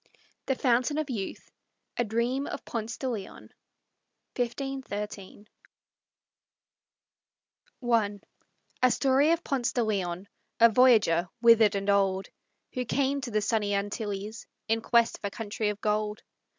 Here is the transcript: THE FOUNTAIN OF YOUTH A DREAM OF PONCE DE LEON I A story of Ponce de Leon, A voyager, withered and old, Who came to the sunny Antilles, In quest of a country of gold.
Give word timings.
THE 0.47 0.55
FOUNTAIN 0.55 0.97
OF 0.97 1.11
YOUTH 1.11 1.51
A 1.97 2.03
DREAM 2.03 2.47
OF 2.47 2.65
PONCE 2.65 2.97
DE 2.97 3.07
LEON 3.07 3.49
I 7.83 8.19
A 8.81 8.89
story 8.89 9.29
of 9.29 9.43
Ponce 9.43 9.71
de 9.73 9.83
Leon, 9.83 10.27
A 10.59 10.69
voyager, 10.69 11.29
withered 11.43 11.75
and 11.75 11.87
old, 11.91 12.29
Who 12.73 12.83
came 12.83 13.21
to 13.21 13.29
the 13.29 13.41
sunny 13.43 13.75
Antilles, 13.75 14.47
In 14.67 14.81
quest 14.81 15.17
of 15.19 15.25
a 15.25 15.29
country 15.29 15.69
of 15.69 15.79
gold. 15.81 16.23